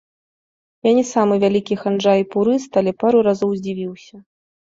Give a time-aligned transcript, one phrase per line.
[0.87, 4.15] Я не самы вялікі ханжа і пурыст, але пару разоў здзівіўся.